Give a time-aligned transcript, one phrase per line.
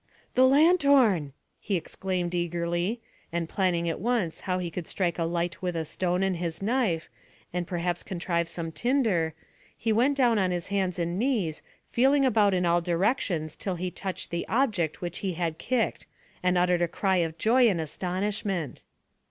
[0.33, 3.01] "The lanthorn!" he exclaimed eagerly,
[3.31, 6.59] and planning at once how he could strike a light with a stone and his
[6.59, 7.07] knife,
[7.53, 9.35] and perhaps contrive some tinder,
[9.77, 11.61] he went down on his hands and knees,
[11.91, 16.07] feeling about in all directions till he touched the object which he had kicked,
[16.41, 18.81] and uttered a cry of joy and excitement.